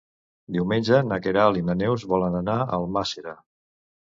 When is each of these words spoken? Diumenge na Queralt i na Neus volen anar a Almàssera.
Diumenge 0.53 1.01
na 1.09 1.19
Queralt 1.25 1.59
i 1.59 1.63
na 1.67 1.75
Neus 1.83 2.07
volen 2.15 2.39
anar 2.41 2.57
a 2.63 2.67
Almàssera. 2.81 3.37